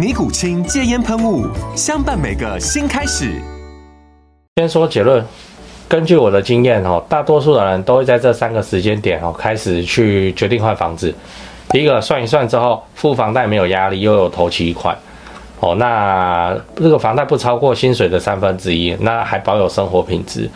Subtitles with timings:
[0.00, 1.46] 尼古清戒烟喷雾，
[1.76, 3.34] 相伴每个新开始。
[4.56, 5.22] 先说结论，
[5.86, 11.14] 根据我的经验哦，大多数的人都会在这三个时间点哦开始去决定换房子。
[11.68, 14.96] 第一个算一算之后，付房贷没有压力，又有头期款
[15.60, 20.48] 哦，那这个房贷不超过薪水的三分之一，那还保有生活品质。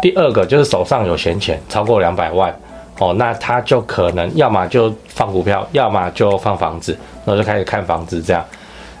[0.00, 2.56] 第二个就是手上有闲钱，超过两百万
[3.00, 8.44] 哦，那他就可能要么就放股票，要么就放房子，然后就开始看房子这样。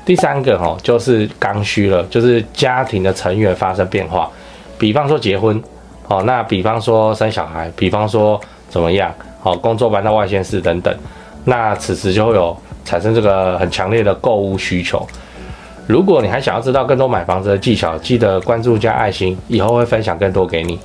[0.08, 4.26] 第三个哈，就是刚需了，就是家庭的成员发生变化，
[4.78, 5.62] 比方说结婚，
[6.06, 10.96] 哦，那比方说生小孩，比方说怎么样，哦，工作搬到外县市等等，
[11.44, 15.06] 那此时就会有产生这个很强烈的购物需求。
[15.86, 20.80] 如果你还想要知道更多买房子的技巧，记得关注加爱心，以后会分享更多给你。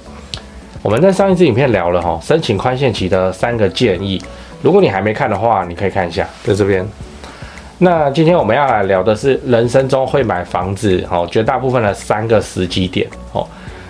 [0.81, 4.21] 我们在上一支影片聊了哈，申请宽限期的三个建议，
[4.61, 6.85] 如果你还没看的话，你可以看一下，在这边。
[7.83, 13.45] 那今天我们要来聊的是人生中会买房子哦，绝大部分的三个时机点哦。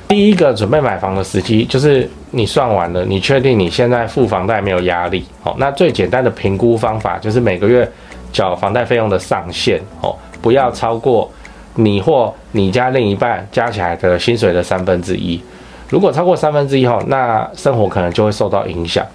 [0.08, 5.53] 第一个准备买房的时机就是你算完了，你确定你现在付房贷没有压力哦。
[5.59, 7.87] 那最简单的评估方法就是每个月
[8.31, 11.31] 缴房贷费用的上限哦，不要超过
[11.75, 15.39] 你或你家另一半加起来的薪水的三分之一。
[15.87, 19.05] 如果超过三分之一后，那生活可能就会受到影响。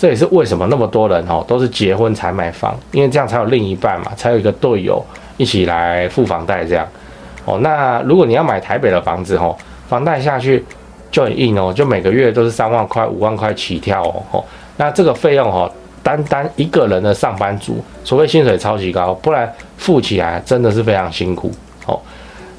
[0.00, 5.04] 这也是为什么那么多人哦都是结婚才买房，因为这样才有另一半嘛，才有一个队友
[5.36, 6.88] 一起来付房贷这样。
[7.44, 9.54] 哦，那如果你要买台北的房子哦，
[9.90, 10.64] 房贷下去
[11.10, 14.02] 就很硬哦，就每个月都是三万块、五万块起跳
[14.32, 14.42] 哦。
[14.78, 15.70] 那这个费用哦，
[16.02, 21.52] 单单一个人的上班族，除非薪水超级高，不然付起来真的是非常辛苦
[21.84, 22.00] 哦。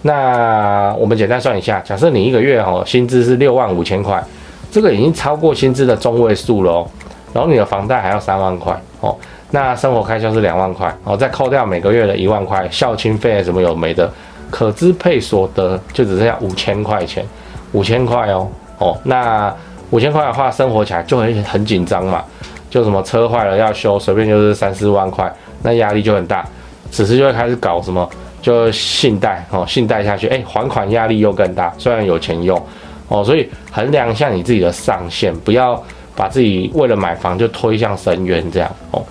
[0.03, 4.23] 那我们简单算一下，假设你一个月哦薪资是六万五千块，
[4.72, 6.88] 这个已经超过薪资的中位数了哦。
[7.34, 9.16] 然后你的房贷还要三万块哦，
[9.52, 14.12] 那生活开销是两万块哦，再扣掉每个月的一万块孝亲费什么有没的，
[14.50, 17.25] 可支配所得就只剩下五千块钱，
[17.72, 18.47] 五千块哦
[18.80, 19.53] 哦，那
[19.91, 22.24] 五千块的话，生活起来就很很紧张嘛，
[22.70, 25.34] 就什么车坏了要修，随便就是三四万块，
[25.64, 26.46] 那压力就很大，
[26.91, 28.09] 此时就会开始搞什么，
[28.41, 32.62] 就信贷哦，信贷下去，哎，还款压力又更大，虽然有钱用
[33.08, 35.81] 哦，所以衡量一下你自己的上限，不要。
[36.16, 39.02] 把自己为了买房就推向深渊，这样哦。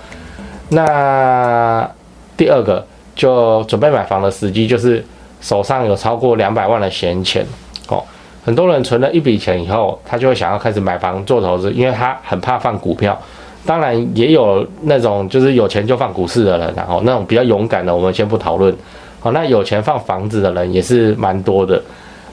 [0.68, 1.88] 那
[2.36, 5.04] 第二个就准备买房的时机，就是
[5.40, 7.44] 手上有超过两百万的闲钱
[7.88, 8.04] 哦。
[8.44, 13.18] 很多人存了一笔钱以后，他就会想要开始买房做投资，因为他很怕放股票。
[13.66, 18.74] 当然也有那种就是有钱就放股市的人，然后那种比较勇敢的，我们先不讨论。
[19.18, 21.82] 好，那有钱放房子的人也是蛮多的。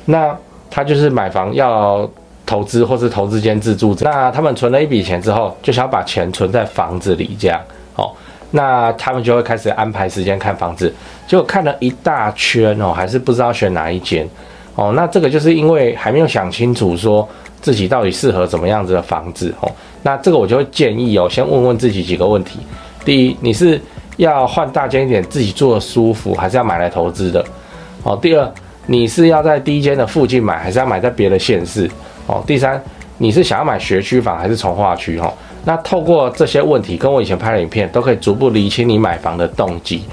[0.06, 0.34] 那
[0.70, 2.08] 他就是买房要。
[2.48, 7.62] 投资或是投资兼自住者，那他们存了一笔钱之后，就想把钱存在房子里，这样
[7.96, 8.12] 哦，
[8.52, 10.92] 那他们就会开始安排时间看房子，
[11.28, 14.28] 结果看了一大圈哦，还是不知道选哪一间。
[14.76, 17.28] 哦，那这个就是因为还没有想清楚，说
[17.62, 19.54] 自己到底适合怎么样子的房子。
[19.60, 19.72] 哦，
[20.04, 22.60] 那这个我就会建议哦，先问问自己几个问题：
[23.04, 23.82] 第一，你是
[24.18, 27.44] 要换大间一点自己住的舒服，还是要买来投资的？
[28.04, 28.54] 哦，第二，
[28.88, 31.90] 你是要在第一间的附近买，还是要买在别的县市？
[32.26, 32.82] 哦，第三，
[33.20, 35.20] 你是想要买学区房还是从化区？
[35.20, 35.32] 哦，
[35.66, 40.04] 那透过这些问题，跟我以前拍的影片，都可以逐步理清你买房的动机。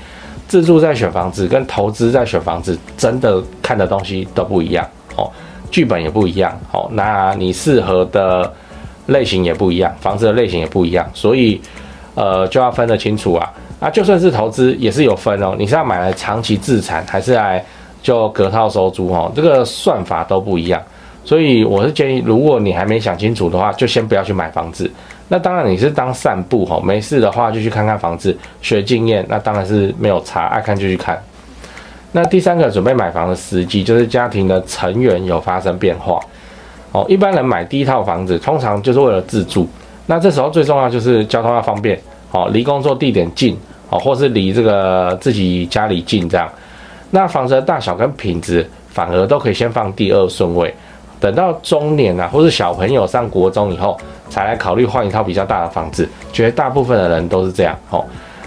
[0.46, 5.31] 自住在选房子，跟投资在选房子，真的看的东西都不一样哦，
[5.70, 6.87] 剧本也不一样哦。
[6.93, 8.52] 那你适合的
[9.06, 11.60] 类型也不一样，房子的类型也不一样，所以
[12.14, 13.50] 呃就要分得清楚啊。
[13.81, 15.54] 那就算是投资，也是有分哦。
[15.58, 17.64] 你是要买来长期自产，还是来
[18.04, 19.10] 就隔套收租？
[19.10, 20.80] 哦，这个算法都不一样。
[21.24, 24.88] 所以我是建议，如果你还没想清楚的话，就先不要去买房子。
[25.26, 29.24] 那当然你是当散步哈，没事的话就去看看房子，学经验。
[29.26, 31.18] 那当然是没有差，爱看就去看。
[32.12, 36.20] 那第三个准备买房的时机，就是家庭的成员有发生变化。
[36.92, 39.66] 哦，一般人买第一套房子，通常就是为了自住。
[40.04, 41.98] 那这时候最重要就是交通要方便，
[42.32, 43.56] 哦，离工作地点近，
[43.88, 46.46] 哦，或是离这个自己家里近这样。
[47.14, 50.75] 那房子的大小跟品质反而都可以先放第二顺位，
[51.20, 53.96] 等到中年啊，或是小朋友上国中以后，
[54.28, 56.08] 才来考虑换一套比较大的房子。
[56.32, 58.05] 绝大部分的人都是这样，哦。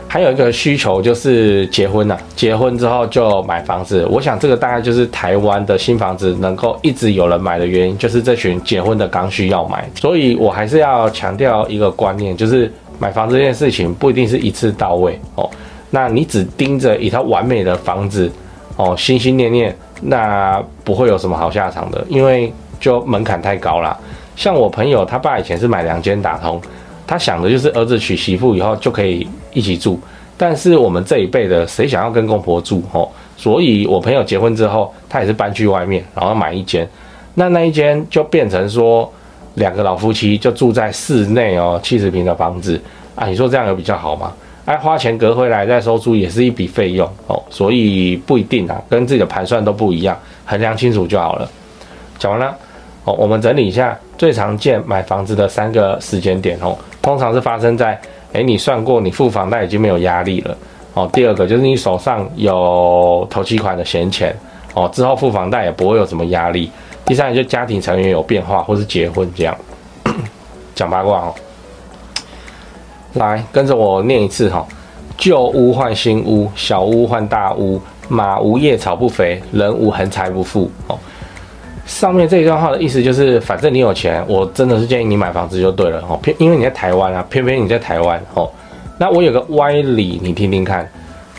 [0.09, 4.05] 还有一个需求就是结婚了，结婚之后就买房子。
[4.09, 9.89] 我想这个大概就是台湾的新房子能够一直有人买的原因，就是这群结婚的刚需要买。
[9.95, 12.69] 所以我还是要强调一个观念，就是
[12.99, 15.49] 买房这件事情不一定是一次到位哦。
[15.89, 18.29] 那你只盯着一套完美的房子
[18.77, 23.99] 哦，心心念念，那不会有什么好下场的，因为就门槛太高了。
[24.35, 26.61] 像我朋友他爸以前是买两间打通。
[27.09, 29.97] 他想的就是儿子娶媳妇以后就可以一起住，
[30.35, 33.07] 但是我们这一辈的谁想要跟公婆住哦？
[33.37, 36.85] 所以我朋友结婚之后，他也是搬去外面，然后买一间，
[37.35, 39.09] 那那一间就变成说
[39.53, 42.77] 两个老夫妻就住在室内哦，七十平的房子
[43.15, 44.33] 啊，你说这样有比较好吗？
[44.67, 51.49] 哎，花钱隔回来再收租也是一笔费用哦，所以不一定啊，跟自己的盘算都不一样，衡量清楚就好了。
[52.19, 52.53] 讲完了
[53.05, 56.77] 哦，我们整理一下最常见买房子的三个时间点哦。
[57.01, 57.97] 通常是发生在，
[58.33, 60.57] 诶，你算过你付房贷已经没有压力了，
[60.95, 61.09] 哦。
[61.13, 64.35] 第二个就是你手上有头期款的闲钱，
[64.73, 66.69] 哦，之后付房贷也不会有什么压力。
[67.05, 69.57] 第三个就家庭成员有变化或是结婚这样，
[70.75, 71.35] 讲八卦哦。
[73.17, 74.65] 来跟着我念一次哈，
[75.17, 80.97] 旧屋换新屋，小屋换大屋，马无夜草不肥，人无横财不富哦。
[81.85, 86.19] 上面这一段话的意思就是，反正你有钱，我真的是建议你买房子就对了哦。
[86.21, 88.49] 偏因为你在台湾啊，偏偏你在台湾哦。
[88.97, 90.89] 那我有个歪理，你听听看，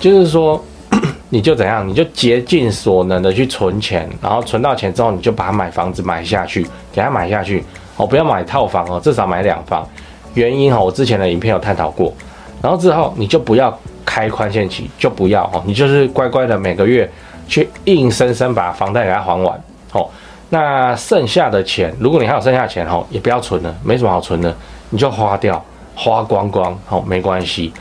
[0.01, 0.59] 就是说，
[1.29, 7.63] 你就怎样，你就竭尽所能的去存钱，然后存到钱之后，你就把它买房子买下去，给它买下去
[7.99, 9.87] 哦，不要买套房哦，至少买两房。
[10.35, 12.13] 原因哈，我之前的影片有探讨过。
[12.61, 17.09] 然后之后你就不要开宽限期，就不要哦，你就是乖乖的每个月
[17.47, 20.09] 去硬生生把房贷给它还完哦。
[20.51, 24.53] 那剩下的钱，如果你还有剩下钱哦，也不要存了，没什么好存的，
[24.91, 25.63] 你就花掉，
[25.95, 27.73] 花光光，吼，没关系，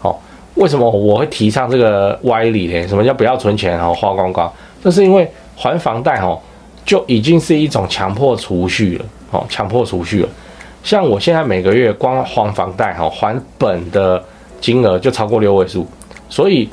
[0.00, 0.16] 哦，
[0.54, 2.88] 为什么我会提倡这个歪理呢？
[2.88, 4.50] 什么叫不要存钱，哦，花光光？
[4.82, 6.40] 这是因为还房贷，哦，
[6.86, 10.28] 就已经是一种强迫储蓄了，哦，强迫储蓄了。
[10.82, 14.22] 像我现在每个月光还房贷，哈，还本的
[14.60, 15.86] 金额就超过六位数，
[16.28, 16.68] 所以。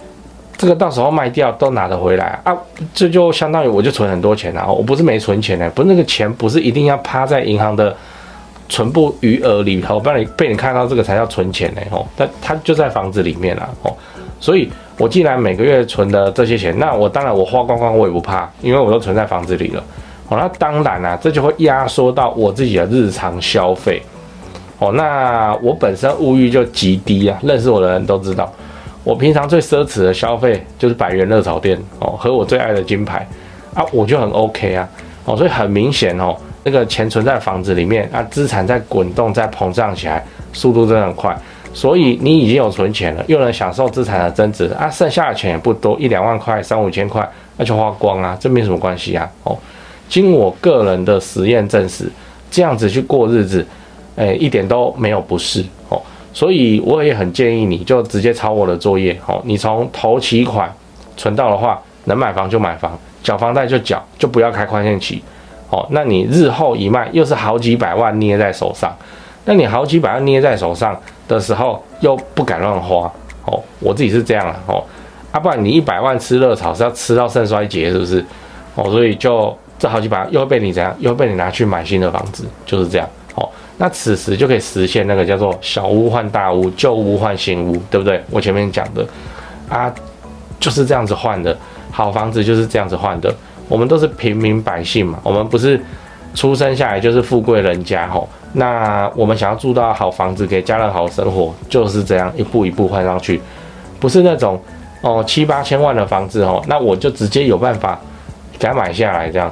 [0.61, 2.53] 这个到时候卖掉都拿得回来啊，
[2.93, 7.95] 这就相当于我就存很多钱啊，我不是没存钱呢，不是那个钱不是一定要趴在银行的
[8.67, 13.95] 存部余额里头，不然你被你看到这个才叫存钱呢哦，但它就在房子里面了哦，
[14.41, 19.81] 所以我既然每个月存的这些钱，那我当然我花光光我也不怕，因为我都存在房子里了
[20.29, 24.01] 哦，那当然啦，这就会压缩到我自己的日常消费
[24.77, 28.51] 哦，那我本身物欲就极低啊，认识我的人都知道。
[29.03, 33.27] 我平常最奢侈的消费就是百元热炒店哦，和我最爱的金牌
[33.73, 34.87] 啊，我就很 OK 啊
[35.25, 40.23] 哦，所以很明显哦，那个钱存在房子里面啊，资产在滚动，在膨胀起来，
[40.53, 41.35] 速度真的很快。
[41.73, 47.27] 所以你已经有存钱了，又能享受资产的增值啊，剩下的钱也不多，一两万块、三五千块，
[47.57, 49.57] 那就花光啊，这没什么关系啊哦。
[50.09, 52.09] 经我个人的实验证实，
[52.51, 53.65] 这样子去过日子，
[54.15, 56.01] 哎，一点都没有不适哦。
[56.33, 60.71] 所以我也很建议你就直接抄我的作业，哦，你从头期款
[61.15, 65.21] 存到的话，能买房就买房，缴房贷就缴，就不要开宽限期，
[65.69, 68.95] 哦，那你日后一卖又是好几百万捏在手上，
[69.45, 73.11] 那你好几百万捏在手上的时候又不敢乱花，
[73.45, 74.83] 哦，我自己是这样啊，哦，
[75.31, 78.23] 啊不然你一百万吃热炒是要吃到肾衰竭是不是？
[78.75, 80.95] 哦，所以就这好几百万又被你怎样？
[80.99, 83.49] 又被你拿去买新的房子，就是这样，哦。
[83.77, 88.21] 那此时就可以实现那个叫做小屋换大屋，旧屋换新屋，对不对？
[88.29, 89.07] 我前面讲的
[89.69, 89.89] 啊，
[90.59, 91.57] 就是这样子换的。
[91.91, 93.33] 好房子就是这样子换的。
[93.69, 95.79] 我们都是平民百姓嘛，我们不是
[96.35, 98.27] 出生下来就是富贵人家吼。
[98.53, 103.39] 那我们想要住到好房子，给家人好生活，就是这样一步一步换上去，
[103.99, 104.61] 不是那种
[105.01, 107.97] 哦七八千万的房子吼，那我就直接有办法
[108.57, 109.49] 给他买下来这样。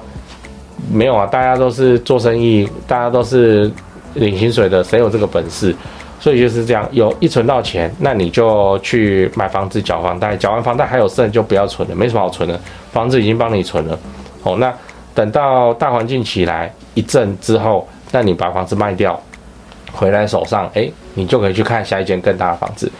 [0.91, 3.71] 没有啊，大家都是做生意，大家都是。
[4.13, 5.75] 领薪水的谁有这个本事？
[6.19, 12.59] 所以就是这样，有一存到钱，那你就去买房子缴房贷，缴完房贷还有剩就不要存了，没什么好存的，
[12.91, 13.99] 房子已经帮你存了。
[14.41, 14.73] 哦，那
[15.13, 19.21] 等到大环境起来一阵之后，那你把房子卖掉，
[19.91, 22.91] 回来手上，诶，你就可以去看下一间更大的房子。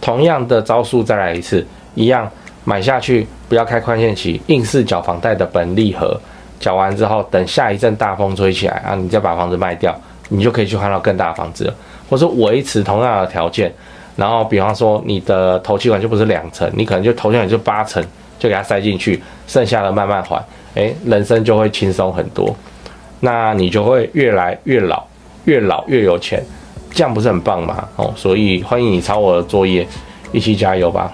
[0.00, 2.26] 同样的招数再来一次，一样
[2.64, 6.18] 买下去，不要开宽限期，硬是缴房贷的本利和。
[6.64, 9.94] 缴完之后，等下一阵大风吹起来啊，你再把房子卖掉，
[10.30, 11.74] 你就可以去换到更大的房子了。
[12.08, 13.70] 或者维持同样的条件，
[14.16, 18.02] 然后比方说你的头期款就不是两成，你可能就头期款就八成，
[18.38, 20.42] 就给它塞进去，剩下的慢慢还，
[20.72, 22.56] 诶，人生就会轻松很多。
[23.20, 25.04] 那你就会越来越老，
[25.44, 26.42] 越老越有钱，
[26.92, 27.86] 这样不是很棒吗？
[27.96, 29.86] 哦，所以欢迎你抄我的作业，
[30.32, 31.12] 一起加油吧。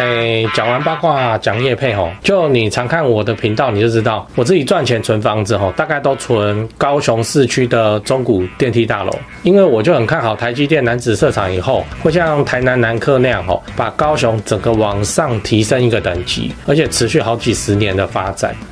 [0.00, 18.56] 哎，讲完八卦，讲业配吼，就你常看我的频道，你就知道我自己赚钱存房子吼，大概都存高雄市区的中古电梯大楼，因为我就很看好台积电男子设厂以后，会像台南南科那样吼，把高雄整个往上提升一个等级，而且持续好几十年的发展。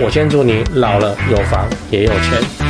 [0.00, 2.69] 我先祝你老了有房也有钱。